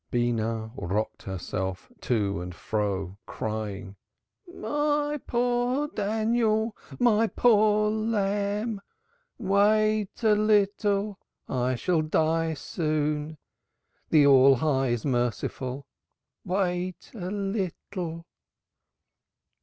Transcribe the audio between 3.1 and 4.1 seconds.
crying: